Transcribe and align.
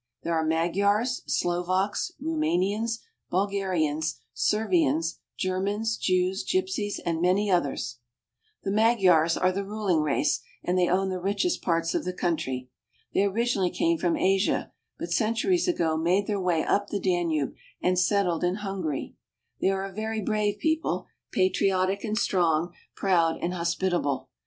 There 0.23 0.33
are 0.33 0.43
Magyars, 0.43 1.21
Slovaks, 1.27 2.13
Roumanians, 2.19 3.01
Bulgarians, 3.29 4.19
Servians, 4.33 5.19
Germans, 5.37 5.95
Jews, 5.95 6.43
gypsies, 6.43 6.99
and 7.05 7.21
many 7.21 7.51
others. 7.51 7.99
The 8.63 8.71
Magyars 8.71 9.37
are 9.37 9.51
the 9.51 9.63
ruling 9.63 10.01
race, 10.01 10.39
and 10.63 10.75
they 10.75 10.89
own 10.89 11.09
the 11.09 11.19
richest 11.19 11.61
parts 11.61 11.93
of 11.93 12.03
the 12.03 12.13
country. 12.13 12.67
They 13.13 13.25
originally 13.25 13.69
came 13.69 13.99
from 13.99 14.17
Asia, 14.17 14.71
but 14.97 15.11
centuries 15.11 15.67
ago 15.67 15.95
made 15.97 16.25
their 16.25 16.41
way 16.41 16.63
up 16.63 16.87
the 16.87 16.99
Danube, 16.99 17.53
and 17.79 17.99
settled 17.99 18.43
in 18.43 18.55
Hungary. 18.65 19.13
They 19.59 19.69
are 19.69 19.85
a 19.85 19.93
very 19.93 20.23
brave 20.23 20.57
people, 20.57 21.05
patriotic 21.31 22.03
and 22.03 22.17
strong, 22.17 22.73
proud 22.95 23.37
and 23.39 23.53
hospitable. 23.53 24.29